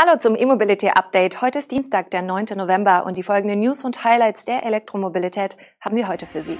Hallo 0.00 0.16
zum 0.16 0.36
E-Mobility 0.36 0.90
Update. 0.90 1.42
Heute 1.42 1.58
ist 1.58 1.72
Dienstag, 1.72 2.12
der 2.12 2.22
9. 2.22 2.56
November 2.56 3.04
und 3.04 3.16
die 3.16 3.24
folgenden 3.24 3.58
News 3.58 3.82
und 3.82 4.04
Highlights 4.04 4.44
der 4.44 4.64
Elektromobilität 4.64 5.56
haben 5.80 5.96
wir 5.96 6.06
heute 6.06 6.24
für 6.24 6.40
Sie. 6.40 6.56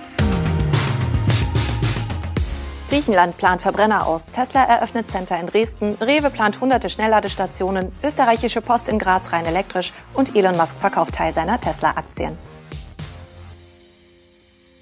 Griechenland 2.91 3.39
plant 3.39 3.63
Verbrenner 3.63 4.09
aus, 4.09 4.27
Tesla 4.33 4.65
eröffnet 4.65 5.07
Center 5.09 5.39
in 5.39 5.47
Dresden, 5.47 5.97
Rewe 6.01 6.31
plant 6.31 6.61
hunderte 6.61 6.91
Schnellladestationen, 6.91 7.93
österreichische 8.03 8.61
Post 8.61 8.89
in 8.89 8.99
Graz 8.99 9.33
rein 9.33 9.47
elektrisch 9.47 9.93
und 10.15 10.35
Elon 10.35 10.57
Musk 10.57 10.75
verkauft 10.79 11.15
Teil 11.15 11.33
seiner 11.33 11.61
Tesla-Aktien. 11.61 12.37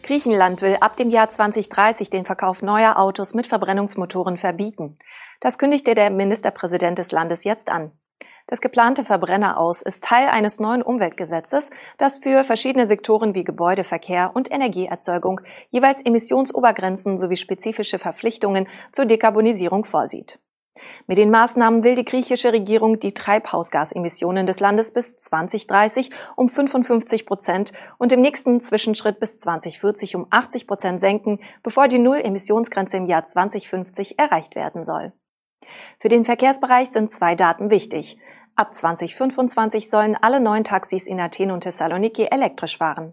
Griechenland 0.03 0.63
will 0.63 0.79
ab 0.81 0.97
dem 0.97 1.11
Jahr 1.11 1.29
2030 1.29 2.09
den 2.09 2.25
Verkauf 2.25 2.63
neuer 2.63 2.99
Autos 2.99 3.35
mit 3.35 3.47
Verbrennungsmotoren 3.47 4.39
verbieten. 4.39 4.99
Das 5.41 5.59
kündigte 5.59 5.95
der 5.95 6.09
Ministerpräsident 6.09 6.97
des 6.97 7.13
Landes 7.13 7.45
jetzt 7.45 7.69
an. 7.69 7.93
Das 8.49 8.61
geplante 8.61 9.05
Verbrenner 9.05 9.59
aus 9.59 9.83
ist 9.83 10.05
Teil 10.05 10.29
eines 10.29 10.61
neuen 10.61 10.83
Umweltgesetzes, 10.83 11.71
das 11.99 12.19
für 12.19 12.45
verschiedene 12.45 12.87
Sektoren 12.87 13.35
wie 13.35 13.43
Gebäude, 13.43 13.83
Verkehr 13.83 14.31
und 14.35 14.53
Energieerzeugung 14.53 15.41
jeweils 15.69 16.01
Emissionsobergrenzen 16.01 17.19
sowie 17.19 17.37
spezifische 17.37 17.99
Verpflichtungen 17.99 18.69
zur 18.93 19.07
Dekarbonisierung 19.07 19.85
vorsieht. 19.85 20.39
Mit 21.09 21.19
den 21.19 21.31
Maßnahmen 21.31 21.83
will 21.83 21.97
die 21.97 22.05
griechische 22.05 22.53
Regierung 22.53 23.01
die 23.01 23.15
Treibhausgasemissionen 23.15 24.47
des 24.47 24.61
Landes 24.61 24.93
bis 24.93 25.17
2030 25.17 26.11
um 26.37 26.49
55 26.49 27.27
Prozent 27.27 27.73
und 27.99 28.13
im 28.13 28.21
nächsten 28.21 28.61
Zwischenschritt 28.61 29.19
bis 29.19 29.39
2040 29.39 30.15
um 30.15 30.27
80 30.31 30.67
Prozent 30.69 31.01
senken, 31.01 31.41
bevor 31.63 31.89
die 31.89 31.99
Null-Emissionsgrenze 31.99 32.99
im 32.99 33.07
Jahr 33.07 33.25
2050 33.25 34.19
erreicht 34.19 34.55
werden 34.55 34.85
soll. 34.85 35.13
Für 35.99 36.09
den 36.09 36.25
Verkehrsbereich 36.25 36.91
sind 36.91 37.11
zwei 37.11 37.35
Daten 37.35 37.71
wichtig. 37.71 38.19
Ab 38.55 38.75
2025 38.75 39.91
sollen 39.91 40.17
alle 40.17 40.41
neuen 40.41 40.65
Taxis 40.65 41.07
in 41.07 41.21
Athen 41.21 41.51
und 41.51 41.63
Thessaloniki 41.63 42.29
elektrisch 42.31 42.79
fahren. 42.79 43.13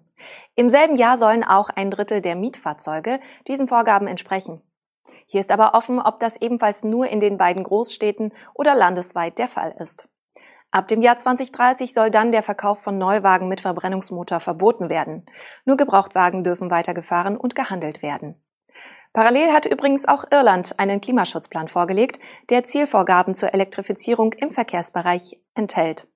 Im 0.55 0.69
selben 0.69 0.95
Jahr 0.95 1.17
sollen 1.17 1.43
auch 1.43 1.69
ein 1.69 1.91
Drittel 1.91 2.21
der 2.21 2.35
Mietfahrzeuge 2.35 3.19
diesen 3.47 3.67
Vorgaben 3.67 4.07
entsprechen. 4.07 4.61
Hier 5.25 5.41
ist 5.41 5.51
aber 5.51 5.73
offen, 5.73 5.99
ob 5.99 6.19
das 6.19 6.39
ebenfalls 6.39 6.83
nur 6.83 7.07
in 7.07 7.19
den 7.19 7.37
beiden 7.37 7.63
Großstädten 7.63 8.33
oder 8.53 8.75
landesweit 8.75 9.37
der 9.37 9.47
Fall 9.47 9.75
ist. 9.79 10.07
Ab 10.71 10.87
dem 10.87 11.01
Jahr 11.01 11.17
2030 11.17 11.93
soll 11.93 12.09
dann 12.09 12.31
der 12.31 12.43
Verkauf 12.43 12.81
von 12.81 12.97
Neuwagen 12.97 13.47
mit 13.47 13.61
Verbrennungsmotor 13.61 14.39
verboten 14.39 14.89
werden. 14.89 15.25
Nur 15.65 15.77
Gebrauchtwagen 15.77 16.43
dürfen 16.43 16.71
weitergefahren 16.71 17.37
und 17.37 17.53
gehandelt 17.53 18.01
werden. 18.01 18.41
Parallel 19.13 19.53
hat 19.53 19.67
übrigens 19.67 20.07
auch 20.07 20.25
Irland 20.31 20.79
einen 20.79 20.99
Klimaschutzplan 20.99 21.67
vorgelegt, 21.67 22.19
der 22.49 22.63
Zielvorgaben 22.63 23.35
zur 23.35 23.53
Elektrifizierung 23.53 24.33
im 24.33 24.49
Verkehrsbereich 24.49 25.39
enthält. 25.53 26.07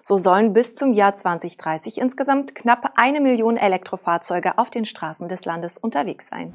So 0.00 0.16
sollen 0.16 0.54
bis 0.54 0.74
zum 0.74 0.94
Jahr 0.94 1.14
2030 1.14 1.98
insgesamt 1.98 2.54
knapp 2.54 2.92
eine 2.96 3.20
Million 3.20 3.58
Elektrofahrzeuge 3.58 4.56
auf 4.56 4.70
den 4.70 4.86
Straßen 4.86 5.28
des 5.28 5.44
Landes 5.44 5.76
unterwegs 5.76 6.28
sein. 6.28 6.54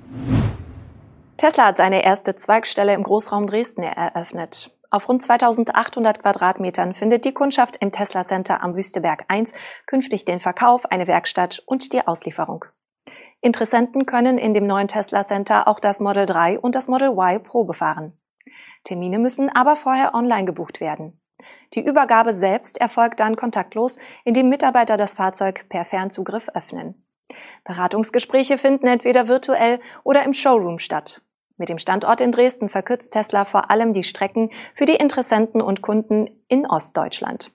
Tesla 1.38 1.68
hat 1.68 1.78
seine 1.78 2.04
erste 2.04 2.36
Zweigstelle 2.36 2.96
im 2.96 3.04
Großraum 3.04 3.46
Dresden 3.46 3.84
eröffnet. 3.84 4.72
Auf 4.90 5.08
rund 5.08 5.22
2800 5.22 6.22
Quadratmetern 6.22 6.96
findet 6.96 7.26
die 7.26 7.34
Kundschaft 7.34 7.78
im 7.78 7.92
Tesla 7.92 8.26
Center 8.26 8.64
am 8.64 8.76
Wüsteberg 8.76 9.26
1 9.28 9.54
künftig 9.86 10.26
den 10.26 10.40
Verkauf, 10.40 10.86
eine 10.86 11.08
Werkstatt 11.08 11.62
und 11.66 11.94
die 11.94 12.06
Auslieferung. 12.06 12.66
Interessenten 13.42 14.06
können 14.06 14.38
in 14.38 14.54
dem 14.54 14.68
neuen 14.68 14.88
Tesla 14.88 15.26
Center 15.26 15.68
auch 15.68 15.80
das 15.80 16.00
Model 16.00 16.28
3 16.28 16.60
und 16.60 16.76
das 16.76 16.88
Model 16.88 17.10
Y 17.10 17.42
Probe 17.42 17.74
fahren. 17.74 18.14
Termine 18.84 19.18
müssen 19.18 19.50
aber 19.50 19.76
vorher 19.76 20.14
online 20.14 20.46
gebucht 20.46 20.80
werden. 20.80 21.20
Die 21.74 21.84
Übergabe 21.84 22.34
selbst 22.34 22.80
erfolgt 22.80 23.20
dann 23.20 23.36
kontaktlos, 23.36 23.98
indem 24.26 24.50
Mitarbeiter 24.50 24.96
das 24.96 25.16
Fahrzeug 25.16 25.68
per 25.70 25.86
Fernzugriff 25.86 26.50
öffnen. 26.54 27.04
Beratungsgespräche 27.64 28.60
finden 28.60 28.88
entweder 28.88 29.28
virtuell 29.28 29.80
oder 30.04 30.24
im 30.24 30.34
Showroom 30.34 30.78
statt. 30.78 31.22
Mit 31.58 31.70
dem 31.70 31.80
Standort 31.80 32.22
in 32.22 32.32
Dresden 32.32 32.70
verkürzt 32.70 33.14
Tesla 33.14 33.46
vor 33.46 33.72
allem 33.72 33.94
die 33.94 34.04
Strecken 34.04 34.52
für 34.76 34.86
die 34.86 34.96
Interessenten 34.96 35.62
und 35.62 35.82
Kunden 35.82 36.30
in 36.48 36.68
Ostdeutschland. 36.68 37.52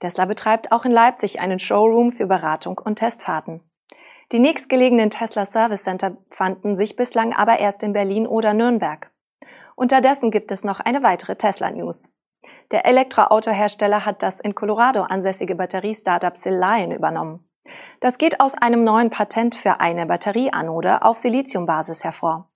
Tesla 0.00 0.24
betreibt 0.24 0.72
auch 0.72 0.84
in 0.84 0.92
Leipzig 0.92 1.40
einen 1.40 1.58
Showroom 1.58 2.10
für 2.12 2.26
Beratung 2.26 2.78
und 2.78 2.96
Testfahrten. 2.96 3.60
Die 4.32 4.38
nächstgelegenen 4.38 5.10
Tesla 5.10 5.44
Service 5.44 5.82
Center 5.82 6.16
fanden 6.30 6.76
sich 6.76 6.94
bislang 6.94 7.32
aber 7.32 7.58
erst 7.58 7.82
in 7.82 7.92
Berlin 7.92 8.28
oder 8.28 8.54
Nürnberg. 8.54 9.10
Unterdessen 9.74 10.30
gibt 10.30 10.52
es 10.52 10.62
noch 10.62 10.78
eine 10.78 11.02
weitere 11.02 11.34
Tesla 11.34 11.70
News. 11.72 12.12
Der 12.70 12.86
Elektroautohersteller 12.86 14.06
hat 14.06 14.22
das 14.22 14.38
in 14.38 14.54
Colorado 14.54 15.02
ansässige 15.02 15.56
Batteriestartup 15.56 16.34
Lion 16.44 16.92
übernommen. 16.92 17.44
Das 17.98 18.18
geht 18.18 18.40
aus 18.40 18.54
einem 18.54 18.84
neuen 18.84 19.10
Patent 19.10 19.56
für 19.56 19.80
eine 19.80 20.06
Batterieanode 20.06 21.02
auf 21.02 21.18
Siliziumbasis 21.18 22.04
hervor. 22.04 22.50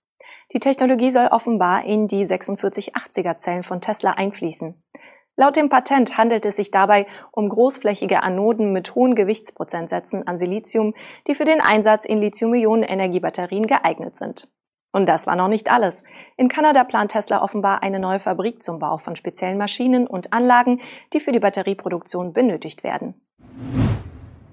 Die 0.53 0.59
Technologie 0.59 1.11
soll 1.11 1.27
offenbar 1.27 1.83
in 1.83 2.07
die 2.07 2.25
4680er 2.25 3.35
Zellen 3.35 3.63
von 3.63 3.81
Tesla 3.81 4.11
einfließen. 4.11 4.81
Laut 5.37 5.57
dem 5.57 5.67
Patent 5.67 6.17
handelt 6.17 6.45
es 6.45 6.55
sich 6.55 6.71
dabei 6.71 7.07
um 7.31 7.49
großflächige 7.49 8.23
Anoden 8.23 8.71
mit 8.71 8.95
hohen 8.95 9.15
Gewichtsprozentsätzen 9.15 10.25
an 10.25 10.37
Silizium, 10.37 10.93
die 11.27 11.35
für 11.35 11.43
den 11.43 11.59
Einsatz 11.59 12.05
in 12.05 12.19
Lithium-Ionen-Energiebatterien 12.19 13.67
geeignet 13.67 14.17
sind. 14.17 14.49
Und 14.93 15.07
das 15.07 15.27
war 15.27 15.35
noch 15.35 15.49
nicht 15.49 15.69
alles. 15.69 16.05
In 16.37 16.47
Kanada 16.47 16.85
plant 16.85 17.11
Tesla 17.11 17.43
offenbar 17.43 17.83
eine 17.83 17.99
neue 17.99 18.19
Fabrik 18.19 18.63
zum 18.63 18.79
Bau 18.79 18.97
von 18.97 19.17
speziellen 19.17 19.57
Maschinen 19.57 20.07
und 20.07 20.31
Anlagen, 20.31 20.79
die 21.11 21.19
für 21.19 21.33
die 21.33 21.41
Batterieproduktion 21.41 22.31
benötigt 22.31 22.85
werden. 22.85 23.21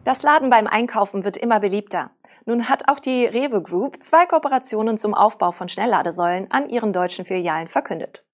Das 0.03 0.25
Laden 0.25 0.51
beim 0.51 0.67
Einkaufen 0.67 1.23
wird 1.23 1.37
immer 1.37 1.61
beliebter. 1.61 2.11
Nun 2.45 2.69
hat 2.69 2.89
auch 2.89 2.99
die 2.99 3.25
Rewe 3.25 3.63
Group 3.63 4.03
zwei 4.03 4.27
Kooperationen 4.27 4.99
zum 4.99 5.15
Aufbau 5.15 5.53
von 5.53 5.69
Schnellladesäulen 5.69 6.51
an 6.51 6.69
ihren 6.69 6.93
deutschen 6.93 7.25
Filialen 7.25 7.69
verkündet. 7.69 8.25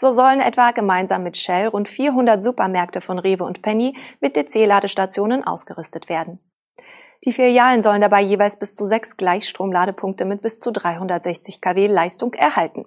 So 0.00 0.12
sollen 0.12 0.38
etwa 0.38 0.70
gemeinsam 0.70 1.24
mit 1.24 1.36
Shell 1.36 1.66
rund 1.66 1.88
400 1.88 2.40
Supermärkte 2.40 3.00
von 3.00 3.18
Rewe 3.18 3.42
und 3.42 3.62
Penny 3.62 3.96
mit 4.20 4.36
DC-Ladestationen 4.36 5.42
ausgerüstet 5.42 6.08
werden. 6.08 6.38
Die 7.24 7.32
Filialen 7.32 7.82
sollen 7.82 8.00
dabei 8.00 8.20
jeweils 8.20 8.60
bis 8.60 8.76
zu 8.76 8.84
sechs 8.84 9.16
Gleichstromladepunkte 9.16 10.24
mit 10.24 10.40
bis 10.40 10.60
zu 10.60 10.70
360 10.70 11.60
kW 11.60 11.88
Leistung 11.88 12.32
erhalten. 12.34 12.84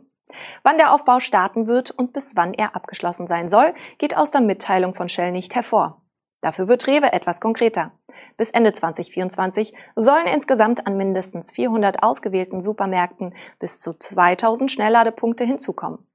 Wann 0.64 0.78
der 0.78 0.94
Aufbau 0.94 1.20
starten 1.20 1.68
wird 1.68 1.92
und 1.92 2.14
bis 2.14 2.38
wann 2.38 2.54
er 2.54 2.78
abgeschlossen 2.78 3.28
sein 3.28 3.50
soll, 3.50 3.74
geht 3.98 4.16
aus 4.16 4.32
der 4.32 4.40
Mitteilung 4.40 4.94
von 4.94 5.10
Shell 5.10 5.34
nicht 5.34 5.54
hervor. 5.54 6.02
Dafür 6.40 6.70
wird 6.70 6.88
Rewe 6.88 7.12
etwas 7.12 7.42
konkreter. 7.42 7.92
Bis 8.38 8.52
Ende 8.52 8.72
2024 8.72 9.74
sollen 9.98 10.28
insgesamt 10.28 10.88
an 10.88 10.96
mindestens 10.96 11.52
400 11.52 12.04
ausgewählten 12.04 12.62
Supermärkten 12.62 13.36
bis 13.60 13.82
zu 13.82 13.92
2000 14.00 14.72
Schnellladepunkte 14.72 15.44
hinzukommen. 15.44 16.08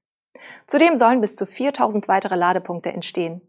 Zudem 0.65 0.95
sollen 0.95 1.21
bis 1.21 1.35
zu 1.35 1.45
4000 1.45 2.07
weitere 2.07 2.35
Ladepunkte 2.35 2.91
entstehen. 2.91 3.41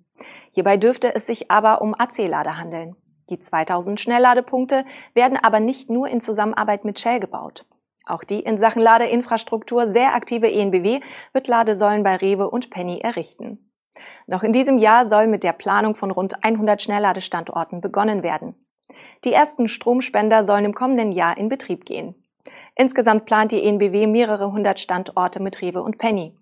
Hierbei 0.53 0.77
dürfte 0.77 1.15
es 1.15 1.27
sich 1.27 1.51
aber 1.51 1.81
um 1.83 1.95
AC-Lader 1.95 2.57
handeln. 2.57 2.97
Die 3.31 3.39
2000 3.39 4.01
Schnellladepunkte 4.01 4.85
werden 5.15 5.39
aber 5.41 5.61
nicht 5.61 5.91
nur 5.91 6.09
in 6.09 6.21
Zusammenarbeit 6.21 6.85
mit 6.85 6.99
Shell 6.99 7.21
gebaut. 7.21 7.67
Auch 8.07 8.25
die 8.25 8.41
in 8.41 8.57
Sachen 8.57 8.81
Ladeinfrastruktur 8.81 9.91
sehr 9.91 10.15
aktive 10.15 10.51
ENBW 10.51 11.01
wird 11.35 11.47
Ladesäulen 11.47 12.03
bei 12.03 12.17
Rewe 12.17 12.49
und 12.49 12.71
Penny 12.71 13.01
errichten. 13.01 13.71
Noch 14.27 14.43
in 14.43 14.53
diesem 14.53 14.79
Jahr 14.79 15.07
soll 15.07 15.27
mit 15.27 15.43
der 15.43 15.53
Planung 15.53 15.95
von 15.95 16.11
rund 16.11 16.43
100 16.43 16.81
Schnellladestandorten 16.81 17.81
begonnen 17.81 18.23
werden. 18.23 18.55
Die 19.25 19.33
ersten 19.33 19.69
Stromspender 19.69 20.47
sollen 20.47 20.65
im 20.65 20.75
kommenden 20.75 21.13
Jahr 21.13 21.37
in 21.37 21.49
Betrieb 21.49 21.85
gehen. 21.85 22.15
Insgesamt 22.75 23.27
plant 23.27 23.53
die 23.53 23.63
ENBW 23.63 24.07
mehrere 24.07 24.53
hundert 24.53 24.81
Standorte 24.81 25.43
mit 25.43 25.61
Rewe 25.61 25.83
und 25.83 25.99
Penny. 25.99 26.35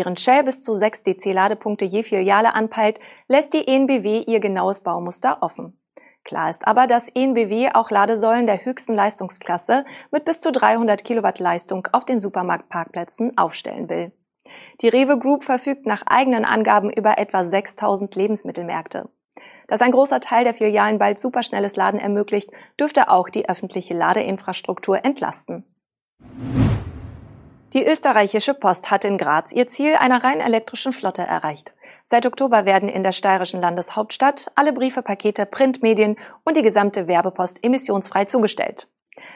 Während 0.00 0.18
Shell 0.18 0.44
bis 0.44 0.62
zu 0.62 0.72
sechs 0.72 1.02
DC-Ladepunkte 1.02 1.84
je 1.84 2.02
Filiale 2.02 2.54
anpeilt, 2.54 2.98
lässt 3.28 3.52
die 3.52 3.68
ENBW 3.68 4.22
ihr 4.22 4.40
genaues 4.40 4.80
Baumuster 4.80 5.42
offen. 5.42 5.78
Klar 6.24 6.48
ist 6.48 6.66
aber, 6.66 6.86
dass 6.86 7.10
ENBW 7.10 7.72
auch 7.74 7.90
Ladesäulen 7.90 8.46
der 8.46 8.64
höchsten 8.64 8.94
Leistungsklasse 8.94 9.84
mit 10.10 10.24
bis 10.24 10.40
zu 10.40 10.52
300 10.52 11.04
Kilowatt 11.04 11.38
Leistung 11.38 11.86
auf 11.92 12.06
den 12.06 12.18
Supermarktparkplätzen 12.18 13.36
aufstellen 13.36 13.90
will. 13.90 14.12
Die 14.80 14.88
Rewe 14.88 15.18
Group 15.18 15.44
verfügt 15.44 15.84
nach 15.84 16.04
eigenen 16.06 16.46
Angaben 16.46 16.88
über 16.88 17.18
etwa 17.18 17.44
6000 17.44 18.14
Lebensmittelmärkte. 18.14 19.10
Dass 19.68 19.82
ein 19.82 19.92
großer 19.92 20.22
Teil 20.22 20.44
der 20.44 20.54
Filialen 20.54 20.98
bald 20.98 21.18
superschnelles 21.18 21.76
Laden 21.76 22.00
ermöglicht, 22.00 22.50
dürfte 22.80 23.10
auch 23.10 23.28
die 23.28 23.50
öffentliche 23.50 23.92
Ladeinfrastruktur 23.92 25.04
entlasten. 25.04 25.66
Die 27.72 27.86
österreichische 27.86 28.52
Post 28.52 28.90
hat 28.90 29.04
in 29.04 29.16
Graz 29.16 29.52
ihr 29.52 29.68
Ziel 29.68 29.94
einer 29.94 30.24
rein 30.24 30.40
elektrischen 30.40 30.92
Flotte 30.92 31.22
erreicht. 31.22 31.72
Seit 32.04 32.26
Oktober 32.26 32.64
werden 32.64 32.88
in 32.88 33.04
der 33.04 33.12
steirischen 33.12 33.60
Landeshauptstadt 33.60 34.50
alle 34.56 34.72
Briefe, 34.72 35.02
Pakete, 35.02 35.46
Printmedien 35.46 36.16
und 36.44 36.56
die 36.56 36.62
gesamte 36.62 37.06
Werbepost 37.06 37.62
emissionsfrei 37.62 38.24
zugestellt. 38.24 38.88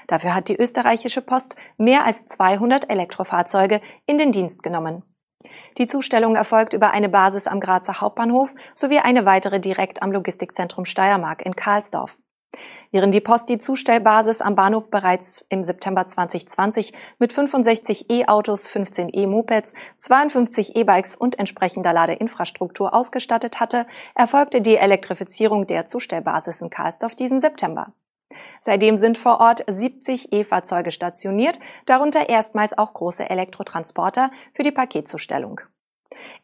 Dafür 0.08 0.34
hat 0.34 0.48
die 0.48 0.56
österreichische 0.56 1.20
Post 1.20 1.54
mehr 1.76 2.04
als 2.04 2.26
200 2.26 2.90
Elektrofahrzeuge 2.90 3.80
in 4.06 4.18
den 4.18 4.32
Dienst 4.32 4.64
genommen. 4.64 5.04
Die 5.78 5.86
Zustellung 5.86 6.34
erfolgt 6.34 6.74
über 6.74 6.90
eine 6.92 7.08
Basis 7.08 7.46
am 7.46 7.60
Grazer 7.60 8.00
Hauptbahnhof 8.00 8.52
sowie 8.74 8.98
eine 8.98 9.26
weitere 9.26 9.60
direkt 9.60 10.02
am 10.02 10.10
Logistikzentrum 10.10 10.86
Steiermark 10.86 11.44
in 11.44 11.54
Karlsdorf. 11.54 12.18
Während 12.94 13.12
die 13.12 13.20
Post 13.20 13.48
die 13.48 13.58
Zustellbasis 13.58 14.40
am 14.40 14.54
Bahnhof 14.54 14.88
bereits 14.88 15.44
im 15.48 15.64
September 15.64 16.06
2020 16.06 16.92
mit 17.18 17.32
65 17.32 18.08
E-Autos, 18.08 18.68
15 18.68 19.08
E-Mopeds, 19.12 19.74
52 19.96 20.76
E-Bikes 20.76 21.16
und 21.16 21.36
entsprechender 21.36 21.92
Ladeinfrastruktur 21.92 22.94
ausgestattet 22.94 23.58
hatte, 23.58 23.88
erfolgte 24.14 24.60
die 24.60 24.76
Elektrifizierung 24.76 25.66
der 25.66 25.86
Zustellbasis 25.86 26.62
in 26.62 26.70
Karlsdorf 26.70 27.16
diesen 27.16 27.40
September. 27.40 27.92
Seitdem 28.60 28.96
sind 28.96 29.18
vor 29.18 29.40
Ort 29.40 29.64
70 29.66 30.32
E-Fahrzeuge 30.32 30.92
stationiert, 30.92 31.58
darunter 31.86 32.28
erstmals 32.28 32.78
auch 32.78 32.94
große 32.94 33.28
Elektrotransporter 33.28 34.30
für 34.52 34.62
die 34.62 34.70
Paketzustellung. 34.70 35.60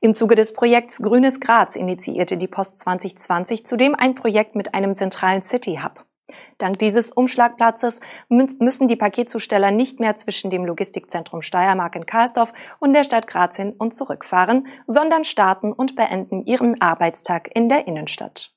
Im 0.00 0.14
Zuge 0.14 0.34
des 0.34 0.52
Projekts 0.52 1.00
Grünes 1.00 1.38
Graz 1.38 1.76
initiierte 1.76 2.36
die 2.36 2.48
Post 2.48 2.80
2020 2.80 3.64
zudem 3.64 3.94
ein 3.94 4.16
Projekt 4.16 4.56
mit 4.56 4.74
einem 4.74 4.96
zentralen 4.96 5.44
City 5.44 5.78
Hub. 5.80 6.09
Dank 6.58 6.78
dieses 6.78 7.12
Umschlagplatzes 7.12 8.00
müssen 8.28 8.88
die 8.88 8.96
Paketzusteller 8.96 9.70
nicht 9.70 10.00
mehr 10.00 10.16
zwischen 10.16 10.50
dem 10.50 10.64
Logistikzentrum 10.64 11.42
Steiermark 11.42 11.96
in 11.96 12.06
Karlsdorf 12.06 12.52
und 12.78 12.92
der 12.94 13.04
Stadt 13.04 13.26
Graz 13.26 13.56
hin 13.56 13.74
und 13.78 13.94
zurückfahren, 13.94 14.66
sondern 14.86 15.24
starten 15.24 15.72
und 15.72 15.96
beenden 15.96 16.44
ihren 16.46 16.80
Arbeitstag 16.80 17.50
in 17.54 17.68
der 17.68 17.86
Innenstadt. 17.86 18.52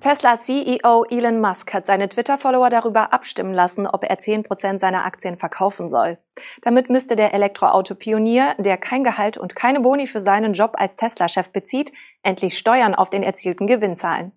Tesla 0.00 0.36
CEO 0.36 1.04
Elon 1.10 1.40
Musk 1.40 1.74
hat 1.74 1.86
seine 1.86 2.08
Twitter-Follower 2.08 2.70
darüber 2.70 3.12
abstimmen 3.12 3.52
lassen, 3.52 3.86
ob 3.88 4.04
er 4.04 4.18
10% 4.18 4.78
seiner 4.78 5.04
Aktien 5.04 5.36
verkaufen 5.36 5.88
soll. 5.88 6.18
Damit 6.62 6.90
müsste 6.90 7.16
der 7.16 7.34
Elektroauto-Pionier, 7.34 8.54
der 8.58 8.76
kein 8.76 9.02
Gehalt 9.02 9.36
und 9.36 9.56
keine 9.56 9.80
Boni 9.80 10.06
für 10.06 10.20
seinen 10.20 10.52
Job 10.52 10.74
als 10.76 10.94
Tesla-Chef 10.96 11.50
bezieht, 11.50 11.92
endlich 12.22 12.56
Steuern 12.56 12.94
auf 12.94 13.10
den 13.10 13.24
erzielten 13.24 13.66
Gewinn 13.66 13.96
zahlen. 13.96 14.30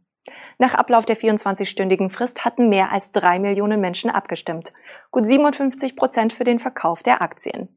Nach 0.58 0.74
Ablauf 0.74 1.06
der 1.06 1.18
24-stündigen 1.18 2.10
Frist 2.10 2.46
hatten 2.46 2.70
mehr 2.70 2.92
als 2.92 3.12
drei 3.12 3.40
Millionen 3.40 3.80
Menschen 3.80 4.10
abgestimmt. 4.10 4.74
Gut 5.12 5.26
57 5.26 5.96
Prozent 5.96 6.34
für 6.34 6.44
den 6.44 6.60
Verkauf 6.60 7.04
der 7.04 7.22
Aktien. 7.22 7.70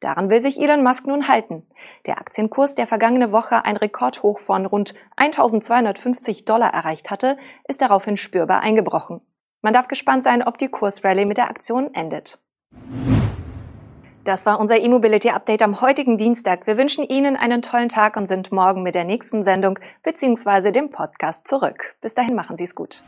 Daran 0.00 0.30
will 0.30 0.40
sich 0.40 0.60
Elon 0.60 0.82
Musk 0.82 1.06
nun 1.06 1.28
halten. 1.28 1.66
Der 2.06 2.18
Aktienkurs, 2.18 2.74
der 2.74 2.86
vergangene 2.86 3.32
Woche 3.32 3.64
ein 3.64 3.76
Rekordhoch 3.76 4.38
von 4.38 4.66
rund 4.66 4.94
1250 5.16 6.44
Dollar 6.44 6.72
erreicht 6.72 7.10
hatte, 7.10 7.36
ist 7.68 7.82
daraufhin 7.82 8.16
spürbar 8.16 8.60
eingebrochen. 8.60 9.20
Man 9.62 9.74
darf 9.74 9.88
gespannt 9.88 10.22
sein, 10.22 10.42
ob 10.42 10.58
die 10.58 10.68
Kursrallye 10.68 11.26
mit 11.26 11.36
der 11.36 11.50
Aktion 11.50 11.94
endet. 11.94 12.38
Das 14.24 14.44
war 14.44 14.60
unser 14.60 14.78
E-Mobility 14.78 15.30
Update 15.30 15.62
am 15.62 15.80
heutigen 15.80 16.18
Dienstag. 16.18 16.66
Wir 16.66 16.76
wünschen 16.76 17.04
Ihnen 17.04 17.36
einen 17.36 17.62
tollen 17.62 17.88
Tag 17.88 18.16
und 18.16 18.26
sind 18.26 18.52
morgen 18.52 18.82
mit 18.82 18.94
der 18.94 19.04
nächsten 19.04 19.44
Sendung 19.44 19.78
bzw. 20.02 20.72
dem 20.72 20.90
Podcast 20.90 21.48
zurück. 21.48 21.96
Bis 22.02 22.12
dahin 22.14 22.34
machen 22.34 22.58
Sie 22.58 22.64
es 22.64 22.74
gut. 22.74 23.02